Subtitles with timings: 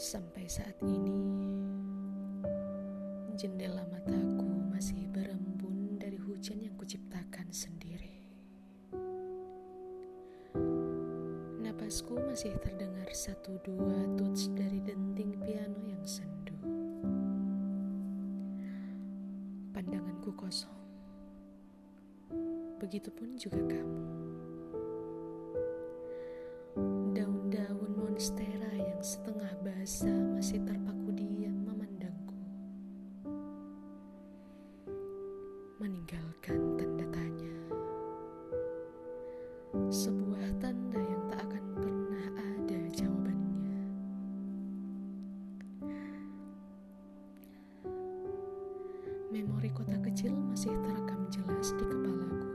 [0.00, 1.12] Sampai saat ini,
[3.36, 8.24] jendela mataku masih berembun dari hujan yang kuciptakan sendiri.
[11.60, 16.56] Napasku masih terdengar satu dua tuts dari denting piano yang sendu.
[19.76, 20.80] Pandanganku kosong.
[22.80, 24.00] Begitupun juga kamu.
[27.12, 28.49] Daun-daun monstera
[29.00, 32.36] yang setengah basah masih terpaku diam memandangku.
[35.80, 37.56] Meninggalkan tanda tanya.
[39.88, 43.80] Sebuah tanda yang tak akan pernah ada jawabannya.
[49.32, 52.52] Memori kota kecil masih terekam jelas di kepalaku.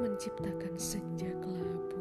[0.00, 1.93] Menciptakan senja kelabu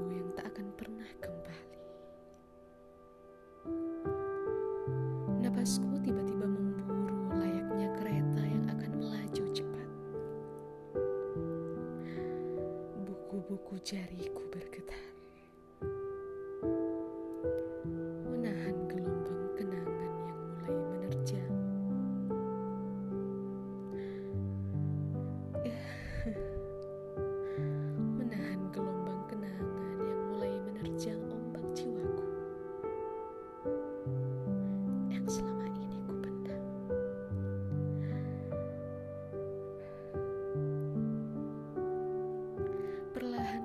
[5.63, 9.89] Napasku tiba-tiba memburu layaknya kereta yang akan melaju cepat.
[13.07, 15.12] Buku-buku jariku bergetar.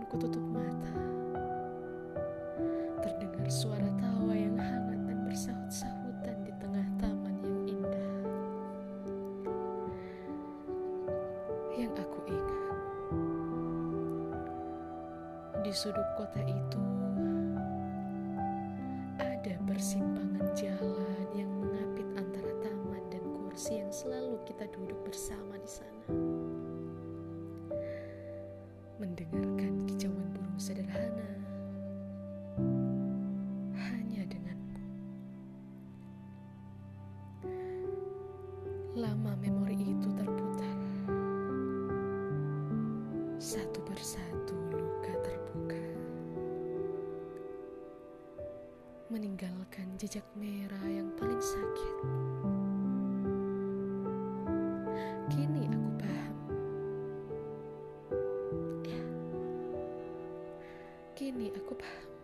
[0.09, 0.95] Perlahan ku tutup mata.
[3.05, 8.12] Terdengar suara tawa yang hangat dan bersahut-sahutan di tengah taman yang indah.
[11.77, 12.77] Yang aku ingat.
[15.61, 16.81] Di sudut kota itu
[19.20, 25.69] ada persimpangan jalan yang mengapit antara taman dan kursi yang selalu kita duduk bersama di
[25.69, 26.04] sana.
[28.97, 29.68] Mendengarkan
[38.98, 40.78] lama memori itu terputar.
[43.38, 45.84] Satu persatu luka terbuka.
[49.06, 51.97] Meninggalkan jejak merah yang paling sakit.
[55.30, 56.36] Kini aku paham.
[58.82, 59.03] Ya.
[61.15, 62.18] Kini aku paham.